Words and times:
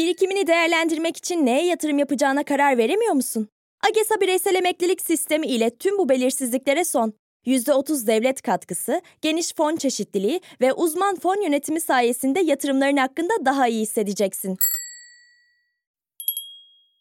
Birikimini 0.00 0.46
değerlendirmek 0.46 1.16
için 1.16 1.46
neye 1.46 1.66
yatırım 1.66 1.98
yapacağına 1.98 2.44
karar 2.44 2.78
veremiyor 2.78 3.12
musun? 3.12 3.48
AGESA 3.88 4.20
bireysel 4.20 4.54
emeklilik 4.54 5.00
sistemi 5.00 5.46
ile 5.46 5.70
tüm 5.78 5.98
bu 5.98 6.08
belirsizliklere 6.08 6.84
son. 6.84 7.12
%30 7.46 8.06
devlet 8.06 8.42
katkısı, 8.42 9.02
geniş 9.22 9.54
fon 9.54 9.76
çeşitliliği 9.76 10.40
ve 10.60 10.72
uzman 10.72 11.16
fon 11.16 11.42
yönetimi 11.42 11.80
sayesinde 11.80 12.40
yatırımların 12.40 12.96
hakkında 12.96 13.32
daha 13.44 13.68
iyi 13.68 13.82
hissedeceksin. 13.82 14.56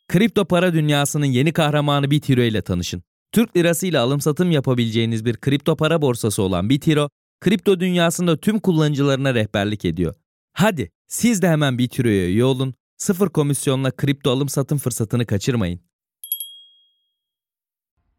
Kripto 0.08 0.46
para 0.46 0.74
dünyasının 0.74 1.26
yeni 1.26 1.54
kahramanı 1.54 2.12
Bitiro 2.12 2.42
ile 2.42 2.62
tanışın. 2.62 3.04
Türk 3.32 3.58
lirası 3.58 3.88
ile 3.88 4.00
alım 4.00 4.22
satım 4.22 4.52
yapabileceğiniz 4.52 5.26
bir 5.26 5.38
kripto 5.38 5.76
para 5.76 6.02
borsası 6.02 6.44
olan 6.44 6.70
Bitiro, 6.70 7.10
kripto 7.42 7.80
dünyasında 7.80 8.38
tüm 8.38 8.60
kullanıcılarına 8.60 9.34
rehberlik 9.34 9.86
ediyor. 9.86 10.16
Hadi 10.54 10.92
siz 11.08 11.42
de 11.42 11.50
hemen 11.50 11.78
Bitiro'ya 11.78 12.26
üye 12.26 12.44
olun, 12.44 12.74
sıfır 13.00 13.30
komisyonla 13.30 13.92
kripto 13.92 14.32
alım 14.32 14.50
satım 14.50 14.78
fırsatını 14.78 15.26
kaçırmayın. 15.26 15.80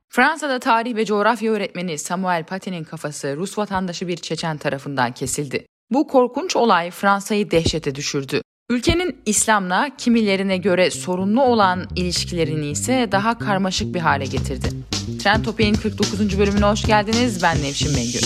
Fransa'da 0.08 0.58
tarih 0.58 0.96
ve 0.96 1.04
coğrafya 1.04 1.52
öğretmeni 1.52 1.98
Samuel 1.98 2.44
Paty'nin 2.44 2.84
kafası 2.84 3.36
Rus 3.36 3.58
vatandaşı 3.58 4.08
bir 4.08 4.16
Çeçen 4.16 4.56
tarafından 4.58 5.12
kesildi. 5.12 5.66
Bu 5.90 6.06
korkunç 6.06 6.56
olay 6.56 6.90
Fransa'yı 6.90 7.50
dehşete 7.50 7.94
düşürdü. 7.94 8.42
Ülkenin 8.70 9.22
İslam'la 9.26 9.90
kimilerine 9.98 10.56
göre 10.56 10.90
sorunlu 10.90 11.42
olan 11.42 11.88
ilişkilerini 11.96 12.66
ise 12.66 13.08
daha 13.12 13.38
karmaşık 13.38 13.94
bir 13.94 14.00
hale 14.00 14.24
getirdi. 14.24 14.68
Trend 15.22 15.44
Topi'nin 15.44 15.74
49. 15.74 16.38
bölümüne 16.38 16.66
hoş 16.66 16.82
geldiniz. 16.82 17.42
Ben 17.42 17.62
Nevşin 17.62 17.92
Mengü. 17.92 18.18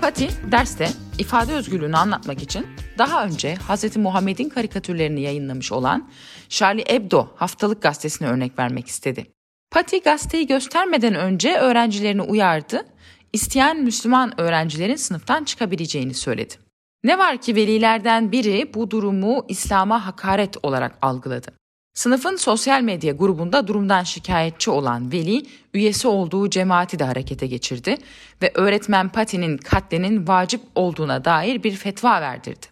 Paty 0.00 0.26
derste 0.52 0.88
ifade 1.18 1.52
özgürlüğünü 1.52 1.96
anlatmak 1.96 2.42
için 2.42 2.66
daha 2.98 3.24
önce 3.24 3.54
Hz. 3.54 3.96
Muhammed'in 3.96 4.48
karikatürlerini 4.48 5.20
yayınlamış 5.20 5.72
olan 5.72 6.08
Charlie 6.48 6.84
Hebdo 6.86 7.28
haftalık 7.36 7.82
gazetesine 7.82 8.28
örnek 8.28 8.58
vermek 8.58 8.88
istedi. 8.88 9.26
Paty 9.70 9.96
gazeteyi 9.98 10.46
göstermeden 10.46 11.14
önce 11.14 11.56
öğrencilerini 11.56 12.22
uyardı, 12.22 12.86
isteyen 13.32 13.82
Müslüman 13.82 14.40
öğrencilerin 14.40 14.96
sınıftan 14.96 15.44
çıkabileceğini 15.44 16.14
söyledi. 16.14 16.54
Ne 17.04 17.18
var 17.18 17.40
ki 17.40 17.56
velilerden 17.56 18.32
biri 18.32 18.74
bu 18.74 18.90
durumu 18.90 19.44
İslam'a 19.48 20.06
hakaret 20.06 20.56
olarak 20.62 20.98
algıladı. 21.02 21.61
Sınıfın 21.94 22.36
sosyal 22.36 22.82
medya 22.82 23.12
grubunda 23.12 23.66
durumdan 23.66 24.02
şikayetçi 24.02 24.70
olan 24.70 25.12
Veli, 25.12 25.46
üyesi 25.74 26.08
olduğu 26.08 26.50
cemaati 26.50 26.98
de 26.98 27.04
harekete 27.04 27.46
geçirdi 27.46 27.96
ve 28.42 28.50
öğretmen 28.54 29.08
Pati'nin 29.08 29.56
katlinin 29.56 30.26
vacip 30.26 30.60
olduğuna 30.74 31.24
dair 31.24 31.62
bir 31.62 31.76
fetva 31.76 32.20
verdirdi. 32.20 32.66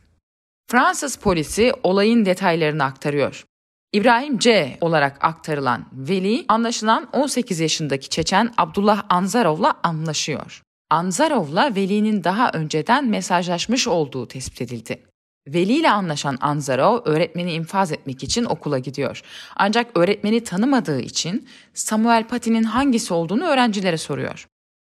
Fransız 0.70 1.16
polisi 1.16 1.72
olayın 1.82 2.24
detaylarını 2.24 2.84
aktarıyor. 2.84 3.44
İbrahim 3.92 4.38
C 4.38 4.78
olarak 4.80 5.24
aktarılan 5.24 5.86
Veli 5.92 6.44
anlaşılan 6.48 7.08
18 7.12 7.60
yaşındaki 7.60 8.08
Çeçen 8.08 8.54
Abdullah 8.56 9.04
Anzarov'la 9.08 9.74
anlaşıyor. 9.82 10.62
Anzarov'la 10.90 11.74
Veli'nin 11.74 12.24
daha 12.24 12.50
önceden 12.50 13.08
mesajlaşmış 13.08 13.88
olduğu 13.88 14.28
tespit 14.28 14.62
edildi. 14.62 15.09
Veli 15.48 15.72
ile 15.72 15.90
anlaşan 15.90 16.38
Anzarov 16.40 16.98
öğretmeni 17.04 17.52
infaz 17.52 17.92
etmek 17.92 18.22
için 18.22 18.44
okula 18.44 18.78
gidiyor. 18.78 19.22
Ancak 19.56 19.98
öğretmeni 19.98 20.44
tanımadığı 20.44 21.00
için 21.00 21.48
Samuel 21.74 22.28
Pati'nin 22.28 22.62
hangisi 22.62 23.14
olduğunu 23.14 23.44
öğrencilere 23.44 23.98
soruyor. 23.98 24.46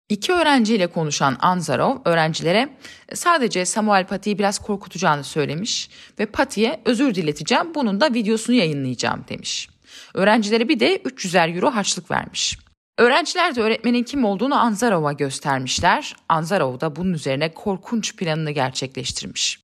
İki 0.09 0.33
öğrenciyle 0.33 0.87
konuşan 0.87 1.37
Anzarov 1.39 1.97
öğrencilere 2.05 2.69
sadece 3.13 3.65
Samuel 3.65 4.07
Pati'yi 4.07 4.39
biraz 4.39 4.59
korkutacağını 4.59 5.23
söylemiş 5.23 5.89
ve 6.19 6.25
Pati'ye 6.25 6.81
özür 6.85 7.15
dileteceğim 7.15 7.75
bunun 7.75 8.01
da 8.01 8.13
videosunu 8.13 8.55
yayınlayacağım 8.55 9.25
demiş. 9.29 9.69
Öğrencilere 10.13 10.69
bir 10.69 10.79
de 10.79 10.97
300'er 10.97 11.55
euro 11.55 11.71
harçlık 11.71 12.11
vermiş. 12.11 12.57
Öğrenciler 12.97 13.55
de 13.55 13.61
öğretmenin 13.61 14.03
kim 14.03 14.25
olduğunu 14.25 14.55
Anzarov'a 14.55 15.13
göstermişler. 15.13 16.15
Anzarov 16.29 16.79
da 16.79 16.95
bunun 16.95 17.13
üzerine 17.13 17.53
korkunç 17.53 18.15
planını 18.15 18.51
gerçekleştirmiş. 18.51 19.59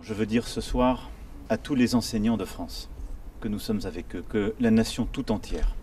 Je 0.00 0.14
veux 0.14 0.26
dire 0.26 0.46
ce 0.46 0.60
soir 0.60 1.10
à 1.48 1.58
tous 1.58 1.74
les 1.74 1.96
enseignants 1.96 2.36
de 2.36 2.44
France 2.44 2.88
que 3.40 3.48
nous 3.48 3.58
sommes 3.58 3.80
avec 3.82 4.14
eux, 4.14 4.24
que 4.28 4.54
la 4.60 4.70
nation 4.70 5.06
tout 5.06 5.32
entière 5.32 5.74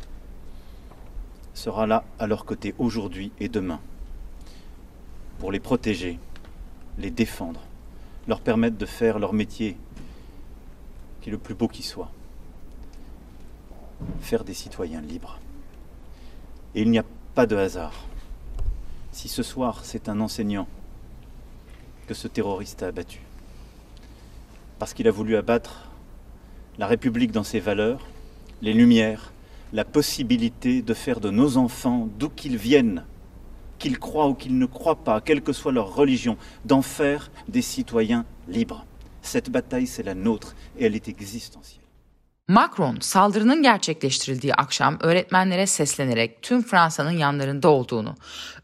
sera 1.53 1.85
là 1.85 2.05
à 2.17 2.27
leur 2.27 2.45
côté 2.45 2.73
aujourd'hui 2.77 3.33
et 3.41 3.49
demain 3.49 3.81
pour 5.37 5.51
les 5.51 5.59
protéger, 5.59 6.17
les 6.97 7.11
défendre, 7.11 7.59
leur 8.25 8.39
permettre 8.39 8.77
de 8.77 8.85
faire 8.85 9.19
leur 9.19 9.33
métier 9.33 9.75
qui 11.19 11.27
est 11.27 11.31
le 11.33 11.37
plus 11.37 11.55
beau 11.55 11.67
qui 11.67 11.83
soit. 11.83 12.09
Faire 14.21 14.45
des 14.45 14.53
citoyens 14.53 15.01
libres. 15.01 15.39
Et 16.73 16.83
il 16.83 16.89
n'y 16.89 16.99
a 16.99 17.05
pas 17.35 17.45
de 17.45 17.57
hasard. 17.57 18.05
Si 19.17 19.29
ce 19.29 19.41
soir 19.41 19.79
c'est 19.83 20.09
un 20.09 20.22
enseignant 20.22 20.67
que 22.05 22.13
ce 22.13 22.28
terroriste 22.28 22.83
a 22.83 22.89
abattu, 22.89 23.19
parce 24.78 24.94
qu'il 24.94 25.07
a 25.07 25.11
voulu 25.11 25.35
abattre 25.35 25.89
la 26.78 26.85
République 26.85 27.31
dans 27.31 27.44
ses 27.44 27.59
valeurs, 27.59 28.06
les 28.61 28.73
lumières, 28.73 29.33
la 29.73 29.85
possibilité 29.85 30.83
de 30.83 30.94
faire 30.94 31.19
de 31.19 31.31
nos 31.31 31.57
enfants, 31.57 32.07
d'où 32.19 32.29
qu'ils 32.29 32.57
viennent, 32.57 33.06
qu'ils 33.79 33.97
croient 33.97 34.27
ou 34.27 34.35
qu'ils 34.35 34.59
ne 34.59 34.67
croient 34.67 35.03
pas, 35.03 35.19
quelle 35.19 35.41
que 35.41 35.51
soit 35.51 35.72
leur 35.72 35.95
religion, 35.95 36.38
d'en 36.66 36.83
faire 36.83 37.31
des 37.47 37.63
citoyens 37.63 38.23
libres. 38.47 38.85
Cette 39.23 39.50
bataille, 39.50 39.88
c'est 39.88 40.03
la 40.03 40.13
nôtre 40.13 40.56
et 40.77 40.85
elle 40.85 40.95
est 40.95 41.07
existentielle. 41.07 41.86
Macron 42.49 42.97
saldırının 42.99 43.63
gerçekleştirildiği 43.63 44.53
akşam 44.53 44.97
öğretmenlere 44.99 45.67
seslenerek 45.67 46.41
tüm 46.41 46.63
Fransa'nın 46.63 47.11
yanlarında 47.11 47.69
olduğunu, 47.69 48.15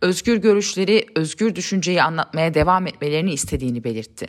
özgür 0.01 0.37
görüşleri, 0.37 1.05
özgür 1.15 1.55
düşünceyi 1.55 2.03
anlatmaya 2.03 2.53
devam 2.53 2.87
etmelerini 2.87 3.33
istediğini 3.33 3.83
belirtti. 3.83 4.27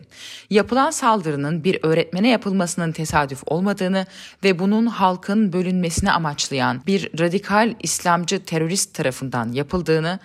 Yapılan 0.51 0.91
saldırının 0.91 1.65
bir 1.65 1.79
öğretmene 1.83 2.29
yapılmasının 2.29 2.93
tesadüf 2.93 3.43
olmadığını 3.47 4.07
ve 4.45 4.59
bunun 4.59 4.87
halkın 4.87 5.53
bölünmesini 5.53 6.13
amaçlayan 6.13 6.83
bir 6.87 7.19
radikal 7.19 7.75
İslamcı 7.83 8.45
terörist 8.45 8.95
tarafından 8.95 9.53
yapıldığını 9.53 10.19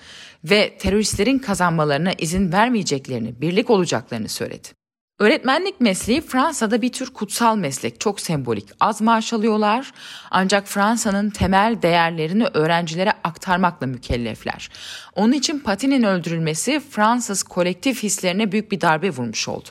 ve 0.43 0.77
teröristlerin 0.77 1.39
kazanmalarına 1.39 2.11
izin 2.17 2.51
vermeyeceklerini, 2.51 3.41
birlik 3.41 3.69
olacaklarını 3.69 4.29
söyledi. 4.29 4.78
Öğretmenlik 5.19 5.81
mesleği 5.81 6.21
Fransa'da 6.21 6.81
bir 6.81 6.91
tür 6.91 7.13
kutsal 7.13 7.55
meslek, 7.55 7.99
çok 7.99 8.19
sembolik. 8.19 8.69
Az 8.79 9.01
maaş 9.01 9.33
alıyorlar 9.33 9.91
ancak 10.31 10.67
Fransa'nın 10.67 11.29
temel 11.29 11.81
değerlerini 11.81 12.45
öğrencilere 12.53 13.13
aktarmakla 13.23 13.87
mükellefler. 13.87 14.69
Onun 15.15 15.33
için 15.33 15.59
Pati'nin 15.59 16.03
öldürülmesi 16.03 16.81
Fransız 16.89 17.43
kolektif 17.43 18.03
hislerine 18.03 18.51
büyük 18.51 18.71
bir 18.71 18.81
darbe 18.81 19.09
vurmuş 19.09 19.47
oldu. 19.47 19.69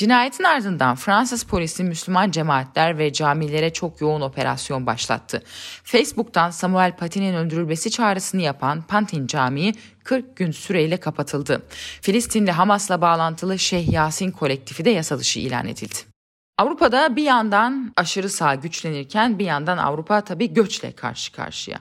Cinayetin 0.00 0.44
ardından 0.44 0.96
Fransız 0.96 1.42
polisi 1.42 1.84
Müslüman 1.84 2.30
cemaatler 2.30 2.98
ve 2.98 3.12
camilere 3.12 3.72
çok 3.72 4.00
yoğun 4.00 4.20
operasyon 4.20 4.86
başlattı. 4.86 5.42
Facebook'tan 5.84 6.50
Samuel 6.50 6.96
Paty'nin 6.96 7.34
öldürülmesi 7.34 7.90
çağrısını 7.90 8.42
yapan 8.42 8.82
Pantin 8.82 9.26
Camii 9.26 9.74
40 10.04 10.36
gün 10.36 10.50
süreyle 10.50 10.96
kapatıldı. 10.96 11.62
Filistinli 12.00 12.50
Hamas'la 12.50 13.00
bağlantılı 13.00 13.58
Şeyh 13.58 13.88
Yasin 13.92 14.30
kolektifi 14.30 14.84
de 14.84 14.90
yasa 14.90 15.18
dışı 15.18 15.40
ilan 15.40 15.66
edildi. 15.66 15.98
Avrupa'da 16.58 17.16
bir 17.16 17.24
yandan 17.24 17.92
aşırı 17.96 18.28
sağ 18.28 18.54
güçlenirken 18.54 19.38
bir 19.38 19.44
yandan 19.44 19.78
Avrupa 19.78 20.20
tabii 20.20 20.54
göçle 20.54 20.92
karşı 20.92 21.32
karşıya. 21.32 21.80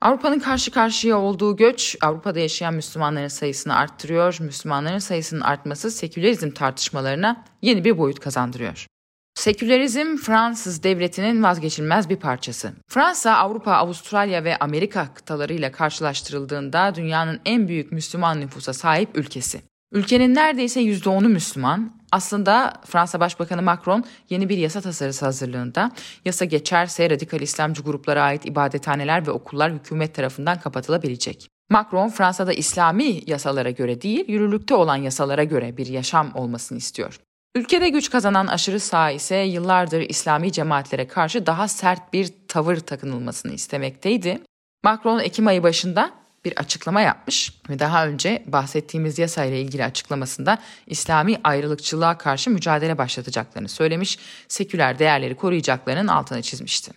Avrupa'nın 0.00 0.38
karşı 0.38 0.70
karşıya 0.70 1.18
olduğu 1.18 1.56
göç 1.56 1.96
Avrupa'da 2.02 2.38
yaşayan 2.38 2.74
Müslümanların 2.74 3.28
sayısını 3.28 3.76
arttırıyor. 3.76 4.36
Müslümanların 4.40 4.98
sayısının 4.98 5.40
artması 5.40 5.90
sekülerizm 5.90 6.50
tartışmalarına 6.50 7.44
yeni 7.62 7.84
bir 7.84 7.98
boyut 7.98 8.20
kazandırıyor. 8.20 8.86
Sekülerizm 9.34 10.16
Fransız 10.16 10.82
devletinin 10.82 11.42
vazgeçilmez 11.42 12.08
bir 12.08 12.16
parçası. 12.16 12.72
Fransa, 12.88 13.36
Avrupa, 13.36 13.72
Avustralya 13.72 14.44
ve 14.44 14.56
Amerika 14.56 15.14
kıtalarıyla 15.14 15.72
karşılaştırıldığında 15.72 16.94
dünyanın 16.94 17.40
en 17.44 17.68
büyük 17.68 17.92
Müslüman 17.92 18.40
nüfusa 18.40 18.72
sahip 18.72 19.18
ülkesi. 19.18 19.62
Ülkenin 19.92 20.34
neredeyse 20.34 20.80
%10'u 20.80 21.28
Müslüman. 21.28 21.99
Aslında 22.12 22.72
Fransa 22.86 23.20
Başbakanı 23.20 23.62
Macron 23.62 24.04
yeni 24.30 24.48
bir 24.48 24.58
yasa 24.58 24.80
tasarısı 24.80 25.24
hazırlığında. 25.24 25.90
Yasa 26.24 26.44
geçerse 26.44 27.10
radikal 27.10 27.40
İslamcı 27.40 27.82
gruplara 27.82 28.22
ait 28.22 28.46
ibadethaneler 28.46 29.26
ve 29.26 29.30
okullar 29.30 29.72
hükümet 29.72 30.14
tarafından 30.14 30.60
kapatılabilecek. 30.60 31.48
Macron 31.70 32.08
Fransa'da 32.08 32.52
İslami 32.52 33.20
yasalara 33.26 33.70
göre 33.70 34.02
değil, 34.02 34.24
yürürlükte 34.28 34.74
olan 34.74 34.96
yasalara 34.96 35.44
göre 35.44 35.76
bir 35.76 35.86
yaşam 35.86 36.30
olmasını 36.34 36.78
istiyor. 36.78 37.20
Ülkede 37.54 37.88
güç 37.88 38.10
kazanan 38.10 38.46
aşırı 38.46 38.80
sağ 38.80 39.10
ise 39.10 39.36
yıllardır 39.36 40.00
İslami 40.00 40.52
cemaatlere 40.52 41.08
karşı 41.08 41.46
daha 41.46 41.68
sert 41.68 42.12
bir 42.12 42.32
tavır 42.48 42.76
takınılmasını 42.76 43.52
istemekteydi. 43.52 44.40
Macron 44.84 45.18
Ekim 45.18 45.46
ayı 45.46 45.62
başında 45.62 46.19
bir 46.44 46.52
açıklama 46.56 47.00
yapmış 47.00 47.52
ve 47.68 47.78
daha 47.78 48.06
önce 48.06 48.44
bahsettiğimiz 48.46 49.18
yasayla 49.18 49.56
ilgili 49.56 49.84
açıklamasında 49.84 50.58
İslami 50.86 51.36
ayrılıkçılığa 51.44 52.18
karşı 52.18 52.50
mücadele 52.50 52.98
başlatacaklarını 52.98 53.68
söylemiş, 53.68 54.18
seküler 54.48 54.98
değerleri 54.98 55.36
koruyacaklarının 55.36 56.08
altını 56.08 56.42
çizmişti. 56.42 56.92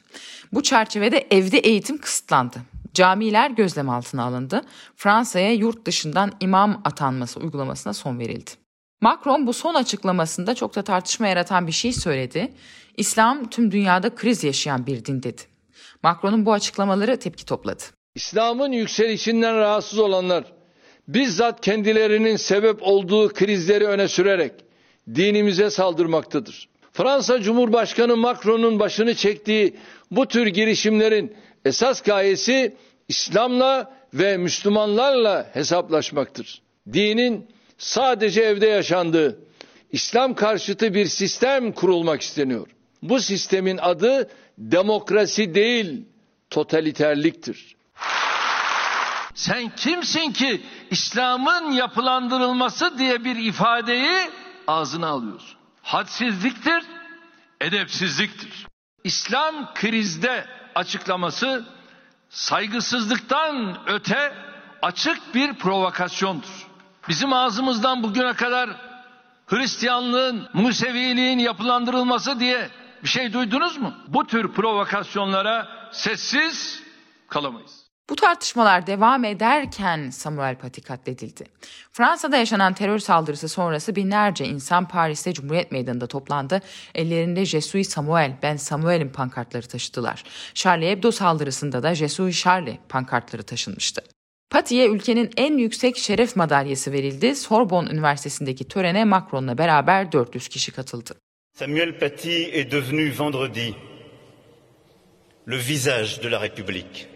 Bu 0.54 0.64
çerçevede 0.64 1.28
evde 1.32 1.58
eğitim 1.58 1.98
kısıtlandı. 1.98 2.62
Camiler 2.94 3.52
gözlem 3.52 3.90
altına 3.90 4.24
alındı. 4.24 4.62
Fransa'ya 4.96 5.54
yurt 5.54 5.86
dışından 5.86 6.32
imam 6.40 6.82
atanması 6.86 7.40
uygulamasına 7.40 7.94
son 7.94 8.20
verildi. 8.20 8.52
Macron 9.02 9.48
bu 9.48 9.54
son 9.54 9.74
açıklamasında 9.74 10.56
çok 10.56 10.76
da 10.76 10.82
tartışma 10.82 11.28
yaratan 11.28 11.68
bir 11.68 11.72
şey 11.72 11.94
söyledi. 11.94 12.54
İslam 12.98 13.50
tüm 13.50 13.72
dünyada 13.72 14.16
kriz 14.16 14.44
yaşayan 14.44 14.86
bir 14.86 15.06
din 15.06 15.24
dedi. 15.24 15.42
Macron'un 16.04 16.46
bu 16.46 16.54
açıklamaları 16.54 17.20
tepki 17.20 17.46
topladı. 17.46 17.84
İslam'ın 18.16 18.72
yükselişinden 18.72 19.58
rahatsız 19.58 20.00
olanlar 20.00 20.44
bizzat 21.08 21.62
kendilerinin 21.62 22.36
sebep 22.36 22.78
olduğu 22.82 23.30
krizleri 23.30 23.88
öne 23.88 24.08
sürerek 24.08 24.52
dinimize 25.16 25.70
saldırmaktadır. 25.70 26.70
Fransa 26.92 27.42
Cumhurbaşkanı 27.42 28.18
Macron'un 28.18 28.80
başını 28.80 29.16
çektiği 29.16 29.76
bu 30.12 30.26
tür 30.26 30.48
girişimlerin 30.48 31.36
esas 31.66 32.02
gayesi 32.02 32.76
İslam'la 33.08 33.94
ve 34.14 34.38
Müslümanlarla 34.38 35.50
hesaplaşmaktır. 35.54 36.62
Dinin 36.94 37.48
sadece 37.78 38.42
evde 38.42 38.68
yaşandığı 38.68 39.40
İslam 39.92 40.36
karşıtı 40.36 40.94
bir 40.94 41.06
sistem 41.06 41.72
kurulmak 41.72 42.22
isteniyor. 42.22 42.68
Bu 43.02 43.20
sistemin 43.20 43.78
adı 43.78 44.30
demokrasi 44.58 45.56
değil, 45.56 46.02
totaliterliktir. 46.50 47.76
Sen 49.36 49.70
kimsin 49.76 50.32
ki 50.32 50.66
İslam'ın 50.92 51.72
yapılandırılması 51.72 52.98
diye 52.98 53.24
bir 53.24 53.36
ifadeyi 53.36 54.32
ağzına 54.68 55.08
alıyorsun? 55.08 55.58
Hadsizliktir, 55.82 56.84
edepsizliktir. 57.62 58.68
İslam 59.04 59.74
krizde 59.74 60.46
açıklaması 60.76 61.66
saygısızlıktan 62.30 63.78
öte 63.88 64.34
açık 64.82 65.36
bir 65.36 65.54
provokasyondur. 65.54 66.68
Bizim 67.10 67.34
ağzımızdan 67.34 68.04
bugüne 68.04 68.34
kadar 68.34 68.70
Hristiyanlığın, 69.48 70.50
Museviliğin 70.54 71.40
yapılandırılması 71.40 72.40
diye 72.40 72.70
bir 73.04 73.08
şey 73.08 73.34
duydunuz 73.34 73.78
mu? 73.78 73.94
Bu 74.08 74.28
tür 74.28 74.52
provokasyonlara 74.52 75.68
sessiz 75.92 76.84
kalamayız. 77.28 77.84
Bu 78.10 78.16
tartışmalar 78.16 78.88
devam 78.88 79.26
ederken 79.26 80.10
Samuel 80.10 80.56
Paty 80.56 80.82
katledildi. 80.82 81.46
Fransa'da 81.92 82.38
yaşanan 82.38 82.74
terör 82.74 83.00
saldırısı 83.00 83.50
sonrası 83.50 83.96
binlerce 83.96 84.46
insan 84.46 84.88
Paris'te 84.88 85.34
Cumhuriyet 85.34 85.72
Meydanı'nda 85.72 86.08
toplandı. 86.08 86.62
Ellerinde 86.96 87.46
Jesui 87.46 87.84
Samuel, 87.84 88.38
ben 88.42 88.56
Samuel'in 88.56 89.10
pankartları 89.10 89.68
taşıdılar. 89.68 90.24
Charlie 90.54 90.92
Hebdo 90.92 91.12
saldırısında 91.12 91.84
da 91.84 91.96
Jesui 91.96 92.34
Charlie 92.34 92.78
pankartları 92.90 93.44
taşınmıştı. 93.44 94.02
Paty'ye 94.50 94.88
ülkenin 94.88 95.30
en 95.38 95.58
yüksek 95.58 95.98
şeref 95.98 96.36
madalyası 96.36 96.92
verildi. 96.92 97.36
Sorbonne 97.36 97.90
Üniversitesi'ndeki 97.90 98.68
törene 98.68 99.06
Macron'la 99.06 99.58
beraber 99.58 100.12
400 100.12 100.48
kişi 100.48 100.72
katıldı. 100.72 101.16
Samuel 101.54 102.00
Paty 102.00 102.44
est 102.44 102.72
devenu 102.72 103.20
vendredi 103.20 103.76
le 105.48 105.58
visage 105.58 106.24
de 106.24 106.32
la 106.32 106.46
République. 106.46 107.14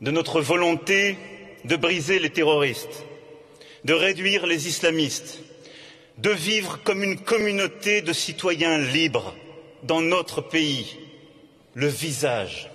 De 0.00 0.10
notre 0.10 0.40
volonté 0.40 1.16
de 1.64 1.76
briser 1.76 2.18
les 2.18 2.30
terroristes, 2.30 3.04
de 3.84 3.92
réduire 3.92 4.46
les 4.46 4.68
islamistes, 4.68 5.40
de 6.18 6.30
vivre 6.30 6.80
comme 6.84 7.02
une 7.02 7.18
communauté 7.18 8.02
de 8.02 8.12
citoyens 8.12 8.78
libres 8.78 9.34
dans 9.82 10.00
notre 10.00 10.40
pays, 10.40 10.98
le 11.74 11.88
visage 11.88 12.70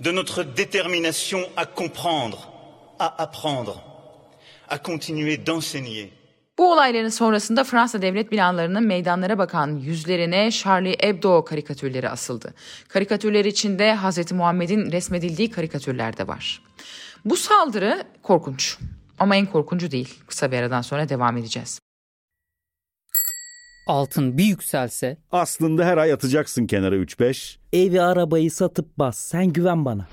de 0.00 0.10
notre 0.10 0.42
détermination 0.42 1.48
à 1.56 1.64
comprendre, 1.64 2.52
à 2.98 3.22
apprendre, 3.22 3.82
à 4.68 4.78
continuer 4.78 5.36
d'enseigner. 5.36 6.12
Bu 6.58 6.72
olayların 6.72 7.08
sonrasında 7.08 7.64
Fransa 7.64 8.02
devlet 8.02 8.32
binalarının 8.32 8.86
meydanlara 8.86 9.38
bakan 9.38 9.76
yüzlerine 9.76 10.50
Charlie 10.50 10.96
Hebdo 11.00 11.44
karikatürleri 11.44 12.08
asıldı. 12.08 12.54
Karikatürler 12.88 13.44
içinde 13.44 13.96
Hz. 13.96 14.32
Muhammed'in 14.32 14.92
resmedildiği 14.92 15.50
karikatürler 15.50 16.16
de 16.16 16.26
var. 16.26 16.62
Bu 17.24 17.36
saldırı 17.36 18.02
korkunç 18.22 18.78
ama 19.18 19.36
en 19.36 19.46
korkuncu 19.46 19.90
değil. 19.90 20.14
Kısa 20.26 20.52
bir 20.52 20.56
aradan 20.56 20.82
sonra 20.82 21.08
devam 21.08 21.36
edeceğiz. 21.36 21.80
Altın 23.86 24.38
bir 24.38 24.44
yükselse 24.44 25.16
Aslında 25.32 25.84
her 25.84 25.96
ay 25.98 26.12
atacaksın 26.12 26.66
kenara 26.66 26.96
3-5. 26.96 27.56
Evi 27.72 28.02
arabayı 28.02 28.50
satıp 28.50 28.98
bas 28.98 29.18
sen 29.18 29.46
güven 29.46 29.84
bana. 29.84 30.06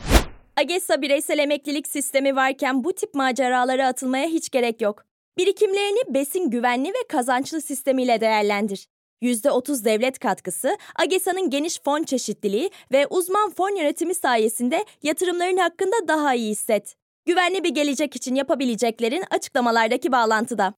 AGESA 0.58 1.02
bireysel 1.02 1.40
emeklilik 1.40 1.88
sistemi 1.88 2.36
varken 2.36 2.84
bu 2.84 2.94
tip 2.94 3.14
maceralara 3.14 3.88
atılmaya 3.88 4.28
hiç 4.28 4.50
gerek 4.50 4.82
yok. 4.82 5.06
Birikimlerini 5.38 6.14
besin 6.14 6.50
güvenli 6.50 6.90
ve 6.90 7.08
kazançlı 7.10 7.62
sistemiyle 7.62 8.22
değerlendir. 8.22 8.88
%30 9.22 9.86
devlet 9.86 10.20
katkısı, 10.20 10.78
AGESA'nın 10.96 11.50
geniş 11.50 11.80
fon 11.86 12.04
çeşitliliği 12.04 12.72
ve 12.92 13.08
uzman 13.08 13.50
fon 13.50 13.76
yönetimi 13.76 14.16
sayesinde 14.16 14.86
yatırımların 15.04 15.58
hakkında 15.58 16.08
daha 16.08 16.36
iyi 16.36 16.52
hisset. 16.52 16.96
Güvenli 17.26 17.64
bir 17.64 17.70
gelecek 17.70 18.16
için 18.16 18.36
yapabileceklerin 18.36 19.24
açıklamalardaki 19.32 20.12
bağlantıda. 20.12 20.74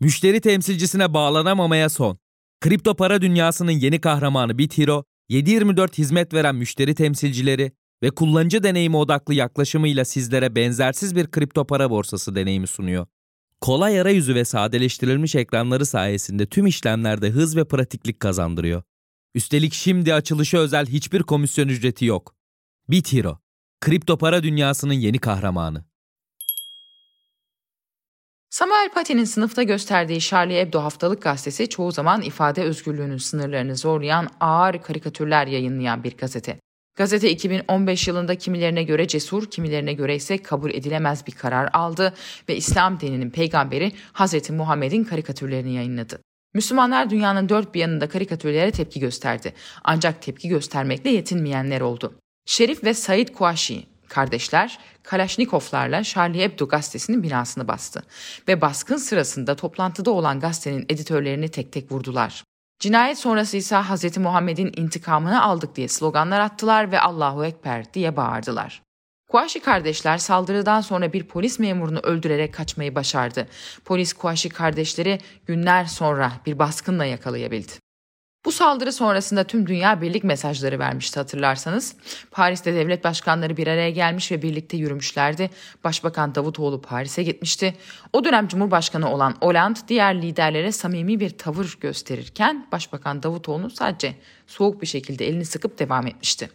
Müşteri 0.00 0.40
temsilcisine 0.40 1.14
bağlanamamaya 1.14 1.88
son. 1.88 2.18
Kripto 2.60 2.96
para 2.96 3.22
dünyasının 3.22 3.72
yeni 3.72 4.00
kahramanı 4.00 4.58
BitHero, 4.58 5.04
7/24 5.28 5.98
hizmet 5.98 6.34
veren 6.34 6.54
müşteri 6.54 6.94
temsilcileri 6.94 7.72
ve 8.04 8.10
kullanıcı 8.10 8.62
deneyimi 8.62 8.96
odaklı 8.96 9.34
yaklaşımıyla 9.34 10.04
sizlere 10.04 10.54
benzersiz 10.54 11.16
bir 11.16 11.30
kripto 11.30 11.66
para 11.66 11.90
borsası 11.90 12.34
deneyimi 12.34 12.66
sunuyor. 12.66 13.06
Kolay 13.60 14.00
arayüzü 14.00 14.34
ve 14.34 14.44
sadeleştirilmiş 14.44 15.34
ekranları 15.34 15.86
sayesinde 15.86 16.46
tüm 16.46 16.66
işlemlerde 16.66 17.30
hız 17.30 17.56
ve 17.56 17.64
pratiklik 17.64 18.20
kazandırıyor. 18.20 18.82
Üstelik 19.34 19.74
şimdi 19.74 20.14
açılışı 20.14 20.58
özel 20.58 20.86
hiçbir 20.86 21.22
komisyon 21.22 21.68
ücreti 21.68 22.04
yok. 22.04 22.34
BitHero, 22.88 23.38
kripto 23.80 24.18
para 24.18 24.42
dünyasının 24.42 24.92
yeni 24.92 25.18
kahramanı. 25.18 25.84
Samuel 28.50 28.90
Paty'nin 28.94 29.24
sınıfta 29.24 29.62
gösterdiği 29.62 30.20
Charlie 30.20 30.60
Hebdo 30.60 30.80
haftalık 30.80 31.22
gazetesi 31.22 31.68
çoğu 31.68 31.92
zaman 31.92 32.22
ifade 32.22 32.62
özgürlüğünün 32.62 33.16
sınırlarını 33.16 33.76
zorlayan 33.76 34.28
ağır 34.40 34.82
karikatürler 34.82 35.46
yayınlayan 35.46 36.04
bir 36.04 36.16
gazete. 36.16 36.60
Gazete 36.96 37.30
2015 37.30 38.08
yılında 38.08 38.34
kimilerine 38.34 38.82
göre 38.82 39.08
cesur, 39.08 39.50
kimilerine 39.50 39.92
göre 39.92 40.16
ise 40.16 40.42
kabul 40.42 40.70
edilemez 40.70 41.26
bir 41.26 41.32
karar 41.32 41.70
aldı 41.72 42.14
ve 42.48 42.56
İslam 42.56 43.00
dininin 43.00 43.30
peygamberi 43.30 43.92
Hz. 44.14 44.50
Muhammed'in 44.50 45.04
karikatürlerini 45.04 45.74
yayınladı. 45.74 46.20
Müslümanlar 46.54 47.10
dünyanın 47.10 47.48
dört 47.48 47.74
bir 47.74 47.80
yanında 47.80 48.08
karikatürlere 48.08 48.70
tepki 48.70 49.00
gösterdi. 49.00 49.54
Ancak 49.84 50.22
tepki 50.22 50.48
göstermekle 50.48 51.10
yetinmeyenler 51.10 51.80
oldu. 51.80 52.14
Şerif 52.46 52.84
ve 52.84 52.94
Said 52.94 53.28
Kuaşi 53.28 53.86
kardeşler 54.08 54.78
Kalaşnikovlarla 55.02 56.04
Charlie 56.04 56.42
Hebdo 56.42 56.68
gazetesinin 56.68 57.22
binasını 57.22 57.68
bastı 57.68 58.02
ve 58.48 58.60
baskın 58.60 58.96
sırasında 58.96 59.56
toplantıda 59.56 60.10
olan 60.10 60.40
gazetenin 60.40 60.86
editörlerini 60.88 61.48
tek 61.48 61.72
tek 61.72 61.92
vurdular. 61.92 62.44
Cinayet 62.78 63.18
sonrası 63.18 63.56
ise 63.56 63.76
Hz. 63.76 64.16
Muhammed'in 64.16 64.72
intikamını 64.76 65.42
aldık 65.42 65.76
diye 65.76 65.88
sloganlar 65.88 66.40
attılar 66.40 66.92
ve 66.92 67.00
Allahu 67.00 67.44
Ekber 67.44 67.94
diye 67.94 68.16
bağırdılar. 68.16 68.82
Kuaşi 69.28 69.60
kardeşler 69.60 70.18
saldırıdan 70.18 70.80
sonra 70.80 71.12
bir 71.12 71.24
polis 71.24 71.58
memurunu 71.58 71.98
öldürerek 71.98 72.54
kaçmayı 72.54 72.94
başardı. 72.94 73.48
Polis 73.84 74.12
Kuaşi 74.12 74.48
kardeşleri 74.48 75.18
günler 75.46 75.84
sonra 75.84 76.32
bir 76.46 76.58
baskınla 76.58 77.04
yakalayabildi. 77.04 77.83
Bu 78.44 78.52
saldırı 78.52 78.92
sonrasında 78.92 79.44
tüm 79.44 79.66
dünya 79.66 80.00
birlik 80.00 80.24
mesajları 80.24 80.78
vermişti 80.78 81.20
hatırlarsanız. 81.20 81.96
Paris'te 82.30 82.74
devlet 82.74 83.04
başkanları 83.04 83.56
bir 83.56 83.66
araya 83.66 83.90
gelmiş 83.90 84.32
ve 84.32 84.42
birlikte 84.42 84.76
yürümüşlerdi. 84.76 85.50
Başbakan 85.84 86.34
Davutoğlu 86.34 86.80
Paris'e 86.80 87.22
gitmişti. 87.22 87.74
O 88.12 88.24
dönem 88.24 88.48
Cumhurbaşkanı 88.48 89.12
olan 89.12 89.34
Hollande 89.40 89.78
diğer 89.88 90.22
liderlere 90.22 90.72
samimi 90.72 91.20
bir 91.20 91.30
tavır 91.30 91.78
gösterirken 91.80 92.66
Başbakan 92.72 93.22
Davutoğlu 93.22 93.70
sadece 93.70 94.14
soğuk 94.46 94.82
bir 94.82 94.86
şekilde 94.86 95.28
elini 95.28 95.44
sıkıp 95.44 95.78
devam 95.78 96.06
etmişti. 96.06 96.50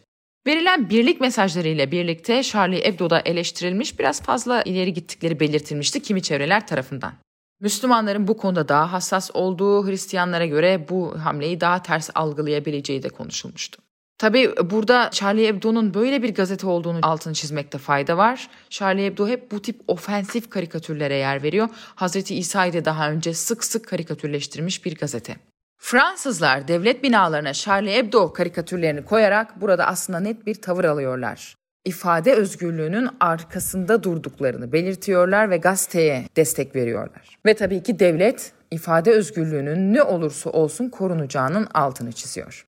Verilen 0.48 0.90
birlik 0.90 1.22
mesajlarıyla 1.22 1.92
birlikte 1.92 2.44
Charlie 2.44 2.86
Hebdo'da 2.86 3.20
eleştirilmiş 3.20 4.00
biraz 4.00 4.22
fazla 4.22 4.62
ileri 4.62 4.94
gittikleri 4.94 5.40
belirtilmişti 5.40 6.02
kimi 6.02 6.22
çevreler 6.22 6.68
tarafından. 6.68 7.14
Müslümanların 7.62 8.28
bu 8.28 8.38
konuda 8.38 8.68
daha 8.68 8.94
hassas 8.94 9.32
olduğu 9.34 9.88
Hristiyanlara 9.88 10.46
göre 10.46 10.86
bu 10.90 11.20
hamleyi 11.20 11.62
daha 11.62 11.82
ters 11.82 12.10
algılayabileceği 12.16 13.04
de 13.04 13.10
konuşulmuştu. 13.10 13.82
Tabii 14.18 14.54
burada 14.70 15.10
Charlie 15.12 15.48
Hebdo'nun 15.48 15.94
böyle 15.94 16.24
bir 16.24 16.36
gazete 16.36 16.68
olduğunu 16.68 17.00
altını 17.02 17.34
çizmekte 17.34 17.78
fayda 17.78 18.18
var. 18.18 18.50
Charlie 18.70 19.06
Hebdo 19.06 19.28
hep 19.28 19.52
bu 19.52 19.62
tip 19.62 19.82
ofensif 19.88 20.50
karikatürlere 20.50 21.16
yer 21.16 21.44
veriyor. 21.44 21.70
Hazreti 21.96 22.36
İsa'yı 22.36 22.74
da 22.74 22.86
daha 22.86 23.12
önce 23.12 23.34
sık 23.34 23.64
sık 23.64 23.88
karikatürleştirmiş 23.88 24.86
bir 24.86 24.96
gazete. 24.96 25.36
Fransızlar 25.78 26.68
devlet 26.68 27.04
binalarına 27.04 27.54
Charlie 27.54 27.96
Hebdo 27.96 28.34
karikatürlerini 28.34 29.06
koyarak 29.06 29.62
burada 29.62 29.88
aslında 29.88 30.20
net 30.20 30.46
bir 30.46 30.56
tavır 30.56 30.86
alıyorlar. 30.86 31.59
İfade 31.86 32.34
özgürlüğünün 32.34 33.10
arkasında 33.20 34.04
durduklarını 34.04 34.72
belirtiyorlar 34.72 35.50
ve 35.50 35.58
gazeteye 35.58 36.26
destek 36.36 36.76
veriyorlar. 36.76 37.40
Ve 37.46 37.54
tabii 37.54 37.84
ki 37.84 38.00
devlet 38.00 38.52
ifade 38.72 39.12
özgürlüğünün 39.12 39.94
ne 39.94 40.04
olursa 40.04 40.50
olsun 40.50 40.90
korunacağının 40.90 41.68
altını 41.74 42.12
çiziyor. 42.12 42.66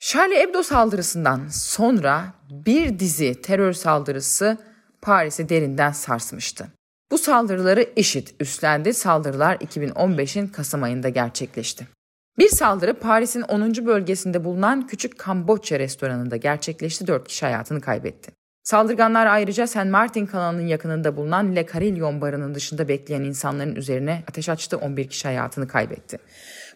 Charlie 0.00 0.36
Hebdo 0.36 0.62
saldırısından 0.62 1.48
sonra 1.50 2.24
bir 2.50 2.98
dizi 2.98 3.42
terör 3.42 3.72
saldırısı 3.72 4.56
Paris'i 5.02 5.48
derinden 5.48 5.92
sarsmıştı. 5.92 6.66
Bu 7.10 7.18
saldırıları 7.18 7.86
IŞİD 7.96 8.28
üstlendi. 8.40 8.94
Saldırılar 8.94 9.56
2015'in 9.56 10.46
Kasım 10.46 10.82
ayında 10.82 11.08
gerçekleşti. 11.08 11.86
Bir 12.38 12.48
saldırı 12.48 12.94
Paris'in 12.94 13.42
10. 13.42 13.86
bölgesinde 13.86 14.44
bulunan 14.44 14.86
küçük 14.86 15.18
Kamboçya 15.18 15.78
restoranında 15.78 16.36
gerçekleşti. 16.36 17.06
4 17.06 17.28
kişi 17.28 17.46
hayatını 17.46 17.80
kaybetti. 17.80 18.39
Saldırganlar 18.70 19.26
ayrıca 19.26 19.66
Saint 19.66 19.90
Martin 19.90 20.26
kanalının 20.26 20.66
yakınında 20.66 21.16
bulunan 21.16 21.56
Le 21.56 21.66
Carillon 21.74 22.20
barının 22.20 22.54
dışında 22.54 22.88
bekleyen 22.88 23.22
insanların 23.22 23.74
üzerine 23.74 24.22
ateş 24.28 24.48
açtı. 24.48 24.76
11 24.76 25.08
kişi 25.08 25.28
hayatını 25.28 25.68
kaybetti. 25.68 26.18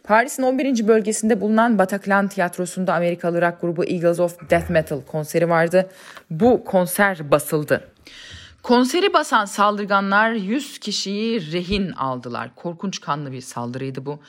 Paris'in 0.04 0.42
11. 0.42 0.88
bölgesinde 0.88 1.40
bulunan 1.40 1.78
Bataclan 1.78 2.28
Tiyatrosu'nda 2.28 2.94
Amerikalı 2.94 3.42
rock 3.42 3.60
grubu 3.60 3.84
Eagles 3.84 4.20
of 4.20 4.50
Death 4.50 4.70
Metal 4.70 5.00
konseri 5.00 5.48
vardı. 5.48 5.88
Bu 6.30 6.64
konser 6.64 7.30
basıldı. 7.30 7.88
Konseri 8.62 9.12
basan 9.12 9.44
saldırganlar 9.44 10.32
100 10.32 10.78
kişiyi 10.78 11.52
rehin 11.52 11.92
aldılar. 11.92 12.54
Korkunç 12.56 13.00
kanlı 13.00 13.32
bir 13.32 13.40
saldırıydı 13.40 14.06
bu. 14.06 14.20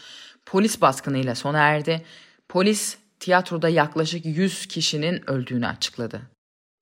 Polis 0.46 0.82
baskınıyla 0.82 1.36
sona 1.36 1.60
erdi. 1.60 2.02
Polis 2.50 2.98
tiyatroda 3.20 3.70
yaklaşık 3.70 4.26
100 4.26 4.66
kişinin 4.66 5.30
öldüğünü 5.30 5.68
açıkladı. 5.68 6.35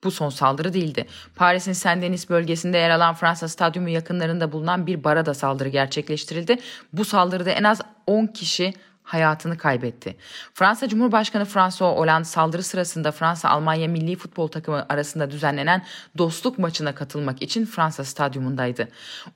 Bu 0.03 0.11
son 0.11 0.29
saldırı 0.29 0.73
değildi. 0.73 1.05
Paris'in 1.35 1.73
Saint-Denis 1.73 2.29
bölgesinde 2.29 2.77
yer 2.77 2.89
alan 2.89 3.13
Fransa 3.13 3.47
stadyumu 3.47 3.89
yakınlarında 3.89 4.51
bulunan 4.51 4.87
bir 4.87 5.03
bara 5.03 5.25
da 5.25 5.33
saldırı 5.33 5.69
gerçekleştirildi. 5.69 6.57
Bu 6.93 7.05
saldırıda 7.05 7.49
en 7.49 7.63
az 7.63 7.81
10 8.07 8.27
kişi 8.27 8.73
hayatını 9.03 9.57
kaybetti. 9.57 10.17
Fransa 10.53 10.87
Cumhurbaşkanı 10.87 11.45
François 11.45 11.97
Hollande 11.97 12.25
saldırı 12.25 12.63
sırasında 12.63 13.11
Fransa-Almanya 13.11 13.87
milli 13.87 14.15
futbol 14.15 14.47
takımı 14.47 14.85
arasında 14.89 15.31
düzenlenen 15.31 15.85
dostluk 16.17 16.59
maçına 16.59 16.95
katılmak 16.95 17.41
için 17.41 17.65
Fransa 17.65 18.03
stadyumundaydı. 18.03 18.87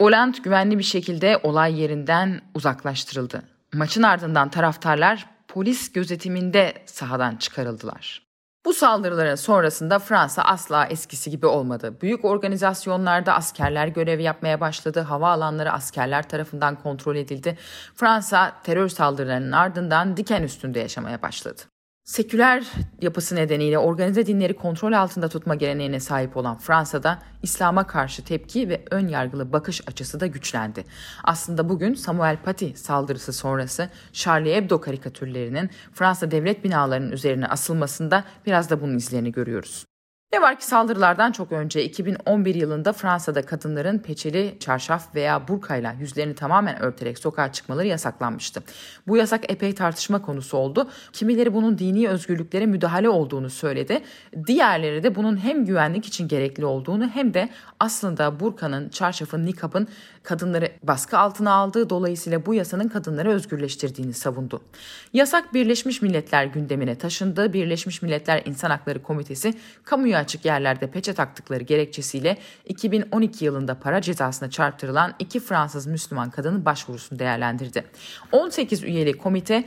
Hollande 0.01 0.37
güvenli 0.43 0.77
bir 0.77 0.83
şekilde 0.83 1.39
olay 1.43 1.81
yerinden 1.81 2.41
uzaklaştırıldı. 2.53 3.43
Maçın 3.73 4.03
ardından 4.03 4.49
taraftarlar 4.49 5.25
polis 5.47 5.91
gözetiminde 5.91 6.73
sahadan 6.85 7.35
çıkarıldılar. 7.35 8.26
Bu 8.67 8.73
saldırıların 8.73 9.35
sonrasında 9.35 9.99
Fransa 9.99 10.41
asla 10.41 10.85
eskisi 10.85 11.29
gibi 11.29 11.45
olmadı. 11.45 12.01
Büyük 12.01 12.25
organizasyonlarda 12.25 13.33
askerler 13.33 13.87
görev 13.87 14.19
yapmaya 14.19 14.61
başladı. 14.61 14.99
Havaalanları 14.99 15.71
askerler 15.71 16.29
tarafından 16.29 16.75
kontrol 16.75 17.15
edildi. 17.15 17.57
Fransa 17.95 18.51
terör 18.63 18.89
saldırılarının 18.89 19.51
ardından 19.51 20.17
diken 20.17 20.43
üstünde 20.43 20.79
yaşamaya 20.79 21.21
başladı. 21.21 21.61
Seküler 22.07 22.67
yapısı 23.01 23.35
nedeniyle 23.35 23.77
organize 23.77 24.25
dinleri 24.25 24.53
kontrol 24.53 24.93
altında 24.93 25.29
tutma 25.29 25.55
geleneğine 25.55 25.99
sahip 25.99 26.37
olan 26.37 26.57
Fransa'da 26.57 27.19
İslam'a 27.43 27.87
karşı 27.87 28.23
tepki 28.23 28.69
ve 28.69 28.85
ön 28.91 29.07
yargılı 29.07 29.53
bakış 29.53 29.87
açısı 29.87 30.19
da 30.19 30.27
güçlendi. 30.27 30.85
Aslında 31.23 31.69
bugün 31.69 31.93
Samuel 31.93 32.37
Paty 32.37 32.67
saldırısı 32.75 33.33
sonrası 33.33 33.89
Charlie 34.13 34.55
Hebdo 34.55 34.81
karikatürlerinin 34.81 35.69
Fransa 35.93 36.31
devlet 36.31 36.63
binalarının 36.63 37.11
üzerine 37.11 37.47
asılmasında 37.47 38.23
biraz 38.45 38.69
da 38.69 38.81
bunun 38.81 38.97
izlerini 38.97 39.31
görüyoruz. 39.31 39.85
Ne 40.33 40.41
var 40.41 40.59
ki 40.59 40.65
saldırılardan 40.65 41.31
çok 41.31 41.51
önce 41.51 41.83
2011 41.83 42.55
yılında 42.55 42.93
Fransa'da 42.93 43.41
kadınların 43.41 43.99
peçeli, 43.99 44.57
çarşaf 44.59 45.15
veya 45.15 45.47
burkayla 45.47 45.93
yüzlerini 45.99 46.35
tamamen 46.35 46.81
örterek 46.81 47.17
sokağa 47.17 47.51
çıkmaları 47.51 47.87
yasaklanmıştı. 47.87 48.63
Bu 49.07 49.17
yasak 49.17 49.51
epey 49.51 49.75
tartışma 49.75 50.21
konusu 50.21 50.57
oldu. 50.57 50.89
Kimileri 51.13 51.53
bunun 51.53 51.77
dini 51.77 52.09
özgürlüklere 52.09 52.65
müdahale 52.65 53.09
olduğunu 53.09 53.49
söyledi. 53.49 54.03
Diğerleri 54.47 55.03
de 55.03 55.15
bunun 55.15 55.37
hem 55.37 55.65
güvenlik 55.65 56.05
için 56.05 56.27
gerekli 56.27 56.65
olduğunu 56.65 57.07
hem 57.07 57.33
de 57.33 57.49
aslında 57.79 58.39
burkanın, 58.39 58.89
çarşafın, 58.89 59.45
nikapın 59.45 59.87
kadınları 60.23 60.71
baskı 60.83 61.17
altına 61.17 61.51
aldığı 61.51 61.89
dolayısıyla 61.89 62.45
bu 62.45 62.53
yasanın 62.53 62.87
kadınları 62.87 63.31
özgürleştirdiğini 63.31 64.13
savundu. 64.13 64.61
Yasak 65.13 65.53
Birleşmiş 65.53 66.01
Milletler 66.01 66.45
gündemine 66.45 66.97
taşındı. 66.97 67.53
Birleşmiş 67.53 68.01
Milletler 68.01 68.41
İnsan 68.45 68.69
Hakları 68.69 69.03
Komitesi 69.03 69.53
kamuya 69.83 70.16
açık 70.17 70.45
yerlerde 70.45 70.91
peçe 70.91 71.13
taktıkları 71.13 71.63
gerekçesiyle 71.63 72.37
2012 72.65 73.45
yılında 73.45 73.79
para 73.79 74.01
cezasına 74.01 74.49
çarptırılan 74.49 75.13
iki 75.19 75.39
Fransız 75.39 75.87
Müslüman 75.87 76.29
kadının 76.29 76.65
başvurusunu 76.65 77.19
değerlendirdi. 77.19 77.83
18 78.31 78.83
üyeli 78.83 79.13
komite 79.13 79.63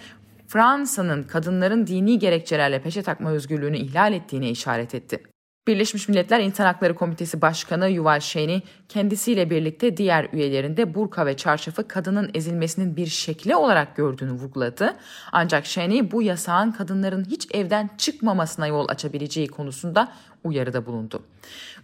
Fransa'nın 0.48 1.22
kadınların 1.22 1.86
dini 1.86 2.18
gerekçelerle 2.18 2.82
peçe 2.82 3.02
takma 3.02 3.30
özgürlüğünü 3.30 3.78
ihlal 3.78 4.12
ettiğine 4.12 4.50
işaret 4.50 4.94
etti. 4.94 5.29
Birleşmiş 5.66 6.08
Milletler 6.08 6.40
İnsan 6.40 6.64
Hakları 6.64 6.94
Komitesi 6.94 7.42
Başkanı 7.42 7.88
Yuval 7.88 8.20
Şeni 8.20 8.62
kendisiyle 8.88 9.50
birlikte 9.50 9.96
diğer 9.96 10.28
üyelerinde 10.32 10.94
burka 10.94 11.26
ve 11.26 11.36
çarşafı 11.36 11.88
kadının 11.88 12.30
ezilmesinin 12.34 12.96
bir 12.96 13.06
şekli 13.06 13.56
olarak 13.56 13.96
gördüğünü 13.96 14.32
vurguladı. 14.32 14.96
Ancak 15.32 15.66
Şeni 15.66 16.12
bu 16.12 16.22
yasağın 16.22 16.72
kadınların 16.72 17.24
hiç 17.24 17.48
evden 17.54 17.90
çıkmamasına 17.98 18.66
yol 18.66 18.88
açabileceği 18.88 19.48
konusunda 19.48 20.12
uyarıda 20.44 20.86
bulundu. 20.86 21.22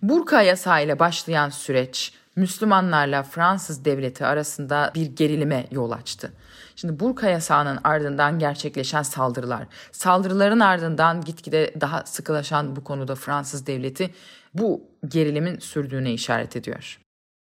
Burka 0.03 0.43
yasağıyla 0.43 0.99
başlayan 0.99 1.49
süreç 1.49 2.13
Müslümanlarla 2.37 3.23
Fransız 3.23 3.85
devleti 3.85 4.27
arasında 4.27 4.93
bir 4.95 5.07
gerilime 5.07 5.67
yol 5.71 5.91
açtı. 5.91 6.33
Şimdi 6.77 7.01
burka 7.01 7.29
yasağının 7.29 7.79
ardından 7.85 8.39
gerçekleşen 8.39 9.03
saldırılar, 9.03 9.67
saldırıların 9.93 10.61
ardından 10.61 11.21
gitgide 11.21 11.75
daha 11.81 12.07
sıkılaşan 12.07 12.77
bu 12.77 12.85
konuda 12.85 13.15
Fransız 13.15 13.67
devleti 13.67 14.11
bu 14.55 14.83
gerilimin 15.09 15.59
sürdüğüne 15.59 16.13
işaret 16.13 16.57
ediyor. 16.57 16.99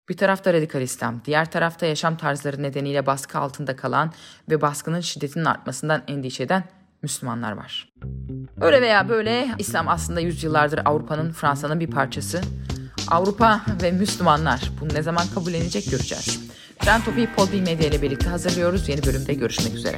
Bir 0.09 0.17
tarafta 0.17 0.53
radikal 0.53 0.81
İslam, 0.81 1.21
diğer 1.25 1.51
tarafta 1.51 1.85
yaşam 1.85 2.17
tarzları 2.17 2.63
nedeniyle 2.63 3.05
baskı 3.05 3.39
altında 3.39 3.75
kalan 3.75 4.13
ve 4.49 4.61
baskının 4.61 4.99
şiddetinin 4.99 5.45
artmasından 5.45 6.03
endişe 6.07 6.43
eden 6.43 6.63
Müslümanlar 7.01 7.51
var. 7.51 7.89
Öyle 8.61 8.81
veya 8.81 9.09
böyle 9.09 9.47
İslam 9.59 9.87
aslında 9.87 10.19
yüzyıllardır 10.19 10.79
Avrupa'nın, 10.85 11.31
Fransa'nın 11.31 11.79
bir 11.79 11.91
parçası. 11.91 12.41
Avrupa 13.07 13.61
ve 13.81 13.91
Müslümanlar 13.91 14.71
bunu 14.81 14.93
ne 14.93 15.01
zaman 15.01 15.23
kabullenecek 15.33 15.91
göreceğiz. 15.91 16.49
Trend 16.79 17.03
Topi'yi 17.03 17.27
Podbi 17.27 17.61
Medya 17.61 17.87
ile 17.87 18.01
birlikte 18.01 18.29
hazırlıyoruz. 18.29 18.89
Yeni 18.89 19.03
bölümde 19.03 19.33
görüşmek 19.33 19.73
üzere. 19.73 19.97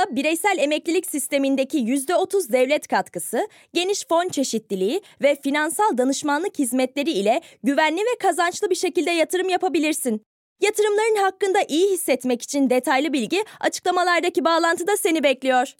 AGESA 0.00 0.16
bireysel 0.16 0.58
emeklilik 0.58 1.06
sistemindeki 1.06 1.78
%30 1.78 2.52
devlet 2.52 2.88
katkısı, 2.88 3.48
geniş 3.74 4.06
fon 4.08 4.28
çeşitliliği 4.28 5.00
ve 5.22 5.36
finansal 5.42 5.98
danışmanlık 5.98 6.58
hizmetleri 6.58 7.10
ile 7.10 7.40
güvenli 7.62 8.00
ve 8.00 8.18
kazançlı 8.22 8.70
bir 8.70 8.74
şekilde 8.74 9.10
yatırım 9.10 9.48
yapabilirsin. 9.48 10.22
Yatırımların 10.62 11.22
hakkında 11.22 11.58
iyi 11.68 11.92
hissetmek 11.92 12.42
için 12.42 12.70
detaylı 12.70 13.12
bilgi 13.12 13.44
açıklamalardaki 13.60 14.44
bağlantıda 14.44 14.96
seni 14.96 15.22
bekliyor. 15.22 15.74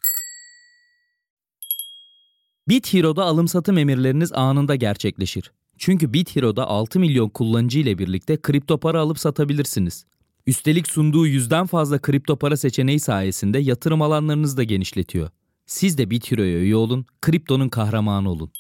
BitHero'da 2.69 3.25
alım 3.25 3.49
satım 3.49 3.79
emirleriniz 3.79 4.33
anında 4.33 4.75
gerçekleşir. 4.75 5.53
Çünkü 5.79 6.13
BitHero'da 6.13 6.67
6 6.67 7.01
milyon 7.01 7.29
kullanıcı 7.29 7.79
ile 7.79 7.99
birlikte 7.99 8.37
kripto 8.37 8.79
para 8.79 9.01
alıp 9.01 9.19
satabilirsiniz. 9.19 10.05
Üstelik 10.51 10.89
sunduğu 10.89 11.27
yüzden 11.27 11.67
fazla 11.67 11.99
kripto 11.99 12.37
para 12.37 12.57
seçeneği 12.57 13.01
sayesinde 13.01 13.59
yatırım 13.59 14.03
alanlarınızı 14.03 14.57
da 14.57 14.63
genişletiyor. 14.63 15.31
Siz 15.67 15.99
de 15.99 16.11
Bitiro'ya 16.11 16.59
üye 16.59 16.77
olun, 16.77 17.07
kriptonun 17.21 17.69
kahramanı 17.69 18.31
olun. 18.31 18.53